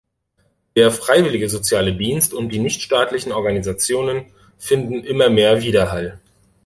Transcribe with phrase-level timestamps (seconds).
[0.75, 4.25] Der freiwillige soziale Dienst und die nichtstaatlichen Organisationen
[4.57, 6.19] finden immer mehr Widerhall.